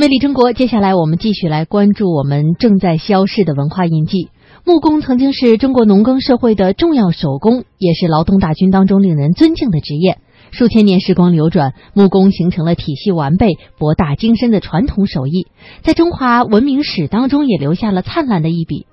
[0.00, 4.30] 魅力中国，接下来我们继续来关注我们正在消逝的文化印记。
[4.64, 10.16] 木工曾经是中国农耕社会的重要手工，也是劳动大军当中令人尊敬的职业。
[10.52, 15.48] 数千年时光流转，木工形成了体系完备、博大精深的传统手艺，
[15.82, 18.86] 在中华文明史当中也留下了灿烂的一笔。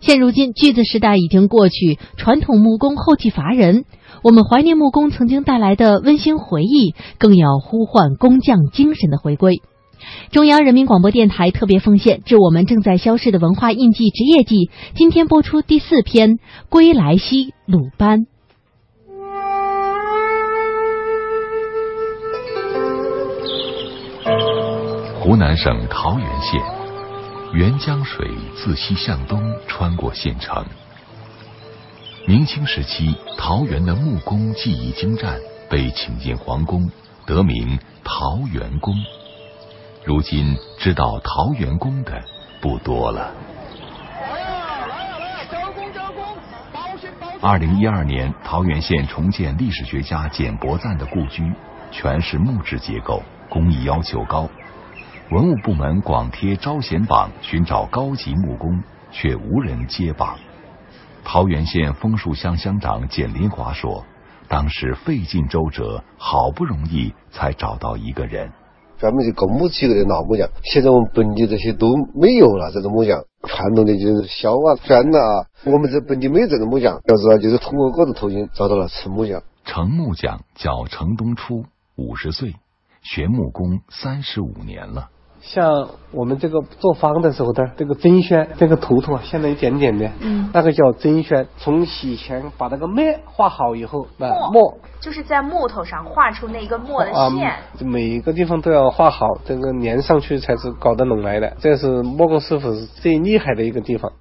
[0.00, 3.86] 现如今，锯子时代已经过去，传统木工后继乏人。
[4.22, 9.62] 我们怀念木工曾经带来的温馨回忆，更要呼唤工匠精神的回归。
[10.30, 16.30] 中央人民广播电台特别奉献致我们正在消逝的文化印记职业季，今天播出第四篇
[16.68, 18.20] 《归来兮鲁班》。
[25.20, 26.60] 湖南省桃源县，
[27.52, 30.64] 沅江水自西向东穿过县城。
[32.26, 35.38] 明清时期，桃源的木工技艺精湛，
[35.68, 36.90] 被请进皇宫，
[37.26, 38.94] 得名桃源宫。
[40.10, 42.20] 如今知道桃源宫的
[42.60, 43.32] 不多了。
[47.40, 51.52] 二零一二年，桃源县重建历史学家简伯赞的故居，
[51.92, 54.48] 全是木质结构，工艺要求高。
[55.30, 60.36] 文物部门广贴招贤榜，寻找高级木工，却无人接榜。
[61.22, 64.04] 桃源县枫树乡乡长简林华说
[64.50, 68.50] ：“当时费尽周折，好不容易才找到一个人。”
[69.00, 72.70] 专门的工木器的老木匠，现在我们本地这些都没有了。
[72.70, 77.00] 这种木匠，传统的就是削啊、钻啊，我们这本地没有这种木匠。
[77.06, 79.42] 要知道，就是通过各种途径找到了程木匠。
[79.64, 81.64] 程木匠叫程东初，
[81.96, 82.56] 五十岁，
[83.00, 85.08] 学木工三十五年了。
[85.40, 91.46] 像我们这个做方的时候的这个针宣，这个图图啊，现在一点点的，嗯，那个叫针宣。
[91.56, 101.56] 从洗前把那个墨画好以后，那墨就是在木头上画出那个墨的线，每一个地方都要画好，这个粘上去才是搞得拢来的。
[101.58, 104.12] 这是木工师傅是最厉害的一个地方。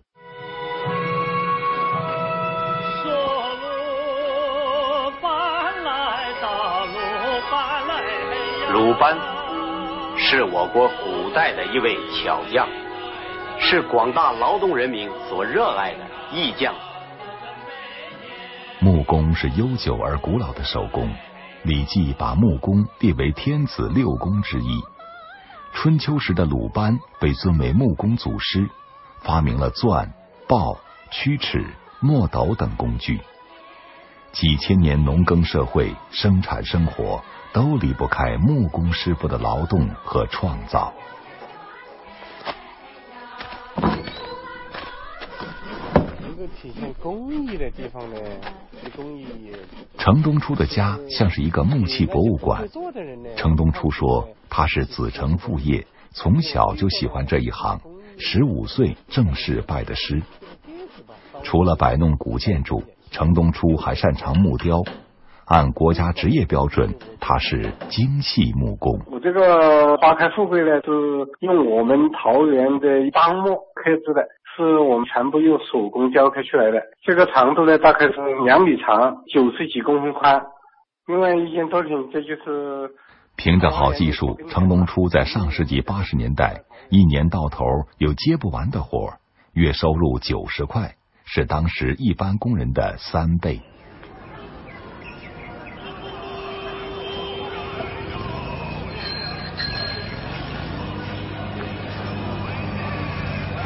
[8.71, 9.38] 鲁班。
[10.31, 12.67] 是我国古代的一位巧匠，
[13.59, 16.71] 是广大劳动人民所热爱的艺匠。
[18.77, 21.07] 木工是悠久而古老的手工，
[21.63, 24.79] 《礼记》把木工列为天子六工之一。
[25.73, 28.69] 春秋时的鲁班被尊为木工祖师，
[29.23, 30.13] 发明了钻、
[30.47, 30.77] 刨、
[31.09, 31.65] 曲尺、
[31.99, 33.19] 墨斗等工具。
[34.31, 37.19] 几千年农耕社会，生产生活。
[37.51, 40.93] 都离不开木工师傅的劳动和创造。
[46.21, 48.19] 能够体现工艺的地方呢，
[48.95, 49.27] 工艺。
[49.97, 52.67] 程东初的家像是一个木器博物馆。
[53.35, 57.81] 程东初说，他是子承父业，从小就喜欢这一行，
[58.17, 60.21] 十五岁正式拜的师。
[61.43, 64.83] 除了摆弄古建筑，程东初还擅长木雕。
[65.45, 66.95] 按国家职业标准，
[67.29, 68.99] 他是精细木工。
[69.05, 70.91] 我这个花开富贵呢，是
[71.41, 76.81] 用我们桃园的樟木刻制的，是我们全部用手工雕刻出来的。
[77.03, 78.13] 这个长度呢，大概是
[78.45, 80.41] 两米长，九十几公分宽。
[81.05, 82.89] 另外一件作品，这就是
[83.37, 87.63] 凭着好技术，程龙初在上世纪八十年代，一年到头
[87.99, 89.13] 有接不完的活，
[89.53, 90.95] 月收入九十块，
[91.25, 93.61] 是当时一般工人的三倍。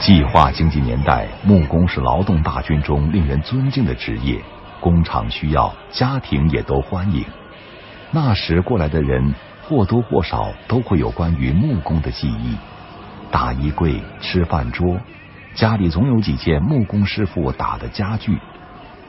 [0.06, 4.38] 计划经济年代，木工是劳动大军中令人尊敬的职业，
[4.82, 7.24] 工厂需要，家庭也都欢迎。
[8.12, 9.34] 那时过来的人
[9.66, 12.58] 或多或少都会有关于木工的记忆：
[13.32, 15.00] 大衣柜、吃饭桌，
[15.56, 18.38] 家里总有几件木工师傅打的家具。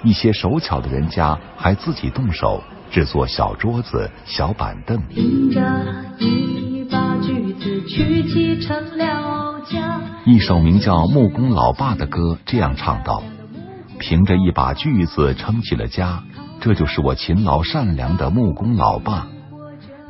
[0.05, 2.62] 一些手巧的人家还自己动手
[2.93, 5.03] 制作小桌子、小板凳。
[7.64, 10.00] 拎着一把锯子，去砌成了家。
[10.26, 13.22] 一首名叫《木工老爸》的歌这样唱道
[13.99, 16.22] ：“凭着一把锯子撑起了家，
[16.61, 19.26] 这就是我勤劳善良的木工老爸；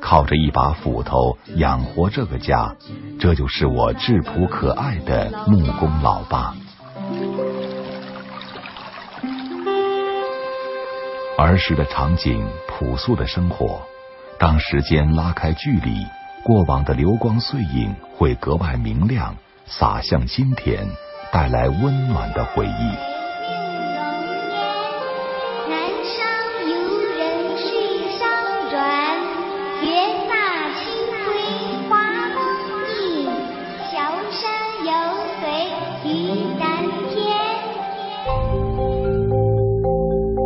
[0.00, 2.74] 靠着一把斧头养活这个家，
[3.20, 6.54] 这就是我质朴可爱的木工老爸。”
[11.36, 13.80] 儿时的场景，朴素的生活，
[14.38, 16.06] 当时间拉开距离，
[16.44, 20.86] 过往的流光碎影会格外明亮，洒向今天，
[21.32, 22.68] 带来温暖的回忆。
[25.70, 25.80] 南
[26.68, 26.74] 游
[27.16, 27.48] 人，
[29.80, 29.88] 月，
[34.30, 34.44] 山
[34.84, 34.92] 游。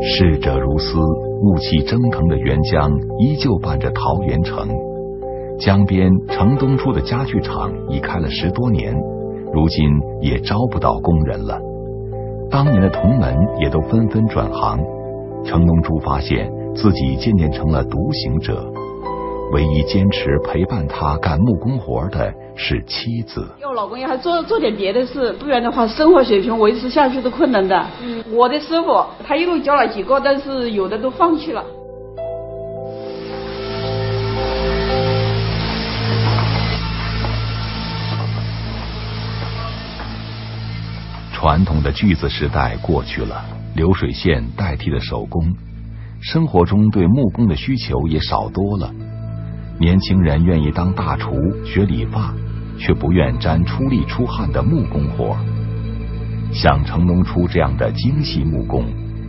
[0.00, 0.96] 逝者如斯，
[1.42, 4.87] 雾气蒸腾的沅江依旧伴着桃源城。
[5.58, 8.94] 江边城东初的家具厂已开了十多年，
[9.52, 9.90] 如今
[10.20, 11.58] 也招不到工人了。
[12.48, 14.78] 当年的同门也都纷纷转行。
[15.44, 18.64] 程东珠发现自己渐渐成了独行者，
[19.52, 23.44] 唯一坚持陪伴他干木工活的是妻子。
[23.60, 27.84] 要老公要还做做点别的事，不然的话，生活水平维持下去都困难的。
[28.00, 31.64] 嗯，我的师傅他一共教了几个，但是有的都放弃了。
[41.40, 43.44] 传统的锯子时代过去了，
[43.76, 45.54] 流水线代替了手工，
[46.20, 48.92] 生活中对木工的需求也少多了。
[49.78, 51.30] 年轻人愿意当大厨、
[51.64, 52.34] 学理发，
[52.76, 55.36] 却不愿沾出力出汗的木工活。
[56.52, 58.84] 像程龙初这样的精细木工，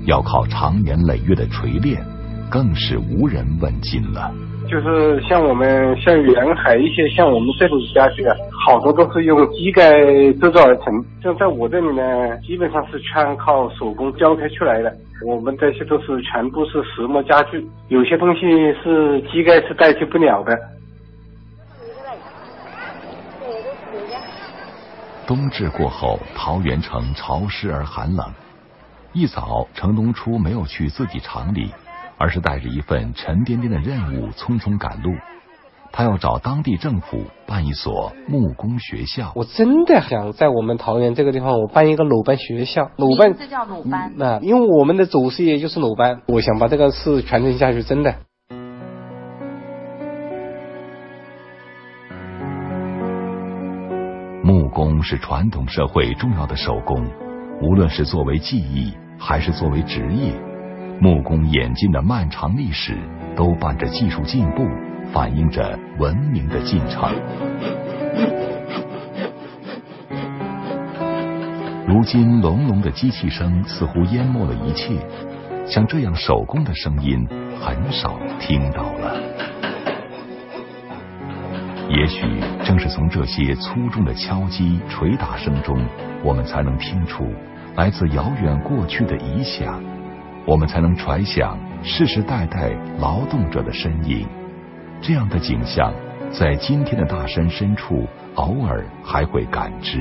[0.06, 2.04] 要靠长年累月的锤炼，
[2.50, 4.34] 更是无人问津了。
[4.68, 8.36] 就是像我们像沿海一些像我们这种家具啊，
[8.66, 9.92] 好多都是用机盖
[10.34, 10.86] 制造而成。
[11.24, 14.94] 像在我这里呢，基本上是全靠手工雕刻出来的。
[15.26, 18.42] 我们这些都是全部是实木家具，有些东西
[18.84, 20.58] 是机盖是代替不了的。
[25.26, 28.26] 冬至过后，桃源城潮湿而寒冷。
[29.14, 31.72] 一早，程东初没有去自己厂里。
[32.22, 35.16] 而是带着一份沉甸甸的任务匆匆赶路，
[35.92, 39.32] 他要找当地政府办一所木工学校。
[39.36, 42.92] 我真的想在我们桃园这个地方，我办一个鲁班学校。
[42.98, 44.14] 鲁班这叫鲁班。
[44.16, 48.16] 那因为我们的祖师爷就是鲁班，我想把这个事传承下去，真的。
[54.44, 57.06] 木工是传统社会重要的手工，
[57.62, 60.34] 无论是作为技艺还是作为职业。
[61.02, 62.98] 木工演进的漫长历史，
[63.36, 64.66] 都伴着技术进步，
[65.12, 67.12] 反映着文明的进程。
[71.88, 74.94] 如今，隆隆的机器声似乎淹没了一切，
[75.66, 77.28] 像这样手工的声音
[77.60, 79.16] 很少听到了。
[81.90, 82.22] 也许
[82.64, 85.84] 正是从这些粗重的敲击、捶打声中，
[86.24, 87.26] 我们才能听出
[87.76, 89.82] 来自遥远过去的遗响。
[90.46, 94.28] 我们才能揣想世世代代劳动者的身影，
[95.02, 95.94] 这样的景象
[96.30, 98.06] 在今天的大山深处
[98.36, 99.98] 偶尔还会感知。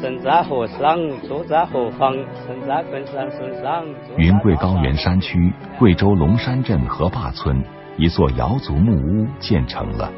[0.00, 0.96] 身在何上，
[1.26, 2.12] 住在何方？
[2.14, 3.84] 身在本山身上。
[4.16, 7.62] 云贵高原山区贵州龙山镇河坝村，
[7.96, 10.10] 一座瑶族木屋建成了。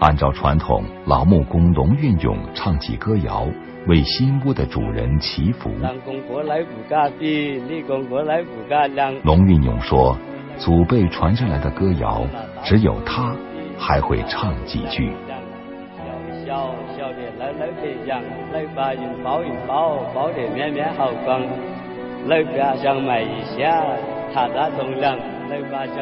[0.00, 3.46] 按照传统，老木工龙运勇唱起歌谣。
[3.86, 5.70] 为新屋的主人祈福。
[9.24, 10.16] 龙运勇说
[10.58, 12.22] ：“祖辈传下来的歌谣，
[12.62, 13.34] 只有他
[13.78, 15.12] 还会唱几句。”
[16.46, 18.20] 小小的来来别讲，
[18.52, 21.40] 来把云包云包，包得面面好光。
[22.28, 23.84] 来把想买一下，
[24.32, 25.16] 他大重量，
[25.50, 25.96] 来把想。